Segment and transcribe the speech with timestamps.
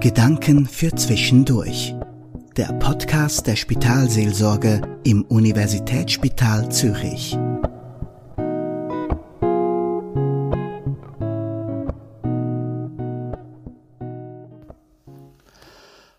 [0.00, 1.92] Gedanken für Zwischendurch.
[2.56, 7.36] Der Podcast der Spitalseelsorge im Universitätsspital Zürich.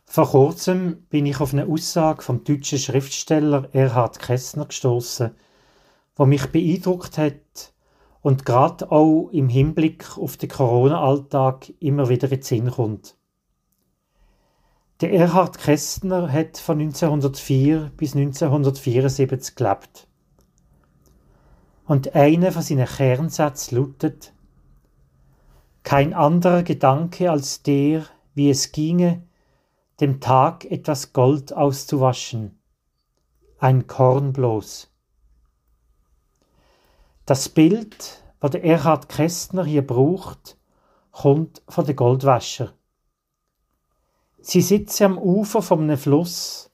[0.03, 5.31] Vor kurzem bin ich auf eine Aussage vom deutschen Schriftsteller Erhard Kästner gestoßen,
[6.17, 7.73] wo mich beeindruckt hat
[8.19, 13.15] und gerade auch im Hinblick auf den Corona-Alltag immer wieder in den Sinn kommt.
[15.01, 20.07] Der Erhard Kästner hat von 1904 bis 1974 gelebt.
[21.85, 24.33] Und einer von seinen Kernsätzen lautet,
[25.83, 29.23] kein anderer Gedanke als der, wie es ginge,
[30.01, 32.59] dem Tag etwas Gold auszuwaschen,
[33.57, 34.91] ein Korn bloß.
[37.25, 40.57] Das Bild, das der Erhard Kästner hier braucht,
[41.11, 42.73] kommt von den Goldwäscher.
[44.41, 46.71] Sie sitzen am Ufer von einem Fluss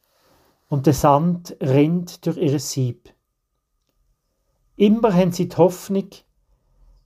[0.67, 3.13] und der Sand rinnt durch ihr Sieb.
[4.75, 6.09] Immer haben sie die Hoffnung,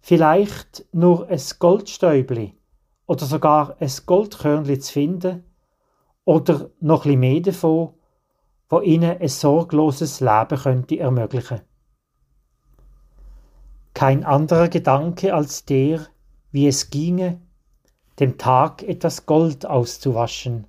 [0.02, 2.56] vielleicht nur ein Goldstäubli
[3.06, 5.44] oder sogar ein Goldkörnli zu finden
[6.26, 7.94] oder noch ein mehr davon,
[8.70, 11.62] wo ihnen ein sorgloses Leben könnte ermöglichen.
[13.94, 16.08] Kein anderer Gedanke als der,
[16.52, 17.42] wie es ginge,
[18.20, 20.68] dem Tag etwas Gold auszuwaschen,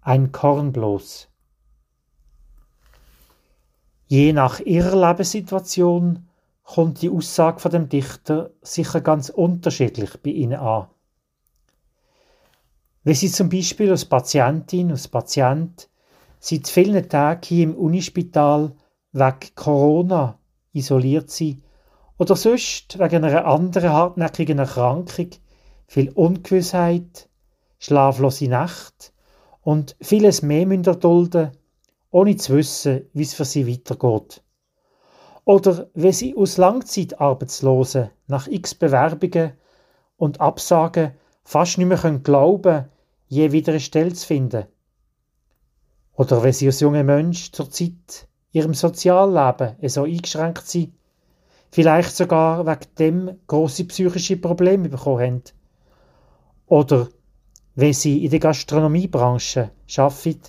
[0.00, 1.28] ein Korn bloß.
[4.06, 6.28] Je nach ihrer Lebenssituation
[6.62, 10.86] kommt die Aussage von dem Dichter sicher ganz unterschiedlich bei ihnen an.
[13.04, 15.88] Wenn sie zum Beispiel als Patientin, als Patient
[16.38, 18.72] seit vielen Tagen hier im Unispital
[19.12, 20.38] wegen Corona
[20.72, 21.62] isoliert sind
[22.18, 25.30] oder sonst wegen einer anderen hartnäckigen Erkrankung
[25.86, 27.28] viel Ungewissheit,
[27.78, 29.12] schlaflose Nacht
[29.62, 31.52] und vieles mehr müssen erdulden,
[32.10, 34.42] ohne zu wissen, wie es für sie weitergeht.
[35.44, 39.52] Oder wenn sie aus Langzeitarbeitslosen nach x Bewerbungen
[40.16, 41.12] und Absagen
[41.44, 42.88] fast nicht mehr glauben können,
[43.28, 44.64] je wieder eine Stelle zu finden.
[46.14, 50.94] Oder wenn sie als junger Mensch zur Zeit ihrem Sozialleben so eingeschränkt sind,
[51.70, 55.42] vielleicht sogar wegen dem grosse psychische Probleme bekommen haben
[56.66, 57.08] oder
[57.74, 60.40] wenn sie in der Gastronomiebranche arbeiten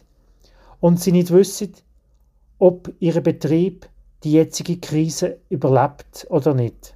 [0.80, 1.74] und sie nicht wissen,
[2.60, 3.90] ob ihr Betrieb
[4.24, 6.96] die jetzige Krise überlebt oder nicht.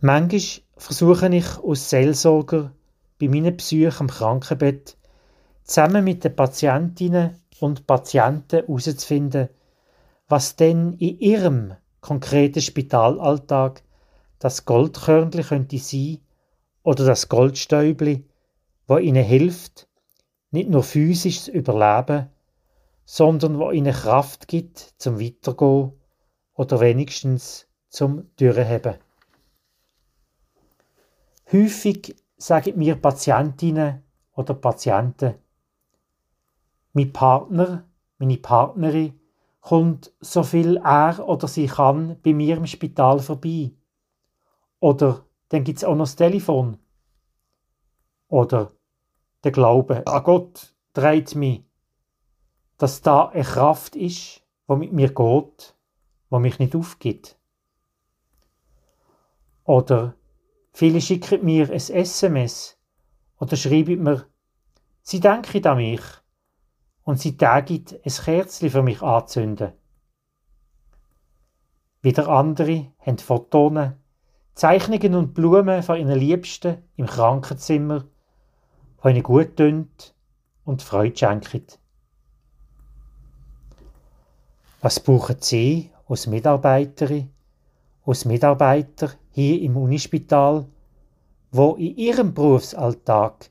[0.00, 2.72] Manchmal versuche ich als Seelsorger
[3.20, 4.96] bei meinen Psychen am Krankenbett
[5.62, 9.50] zusammen mit den Patientinnen und Patienten herauszufinden,
[10.28, 13.82] was denn in ihrem konkreten Spitalalltag
[14.38, 16.18] das Goldkörnchen könnte sein,
[16.82, 18.24] oder das Goldstäubli,
[18.86, 19.88] wo ihnen hilft,
[20.50, 22.28] nicht nur physisch zu überleben,
[23.04, 25.92] sondern wo ihnen Kraft gibt zum Weitergehen
[26.54, 28.96] oder wenigstens zum Durchheben.
[31.52, 34.02] Häufig sagen mir Patientinnen
[34.34, 35.34] oder Patienten,
[36.92, 37.84] mein Partner,
[38.18, 39.20] meine Partnerin
[39.60, 43.72] kommt so viel er oder sie kann bei mir im Spital vorbei.
[44.80, 46.78] Oder dann gibt es auch noch das Telefon.
[48.28, 48.72] Oder
[49.44, 51.64] der Glaube an Gott dreht mich,
[52.78, 55.76] dass da eine Kraft ist, die mit mir geht,
[56.30, 57.36] die mich nicht aufgibt.
[59.64, 60.14] Oder
[60.72, 62.78] viele schicken mir ein SMS
[63.38, 64.26] oder schreiben mir,
[65.02, 66.02] sie denken an mich
[67.02, 69.72] und sie tagen ein Kerzchen für mich anzünden.
[72.02, 74.00] Wieder andere haben Fotonen
[74.54, 78.04] Zeichnungen und Blumen von ihren Liebsten im Krankenzimmer,
[79.02, 79.88] die ihnen gut tun
[80.64, 81.66] und Freude schenken.
[84.82, 87.30] Was brauchen Sie als Mitarbeiterin,
[88.04, 90.66] als Mitarbeiter hier im Unispital,
[91.50, 93.50] wo in Ihrem Berufsalltag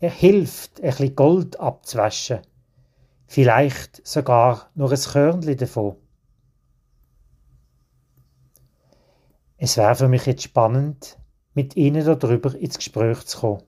[0.00, 2.40] er hilft, ein bisschen Gold abzuwaschen,
[3.26, 5.96] vielleicht sogar nur ein Körnchen davon?
[9.60, 11.18] Es wäre für mich jetzt spannend,
[11.52, 13.62] mit Ihnen darüber ins Gespräch zu kommen.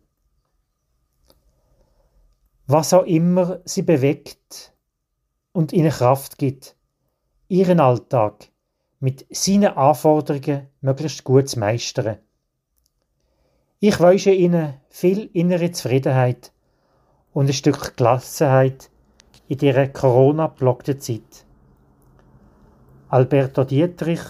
[2.68, 4.72] Was auch immer Sie bewegt
[5.50, 6.76] und Ihnen Kraft gibt,
[7.48, 8.50] Ihren Alltag
[9.00, 12.18] mit seinen Anforderungen möglichst gut zu meistern.
[13.80, 16.52] Ich wünsche Ihnen viel innere Zufriedenheit
[17.32, 18.90] und ein Stück Gelassenheit
[19.48, 21.44] in dieser Corona-blockten Zeit.
[23.08, 24.20] Alberto Dietrich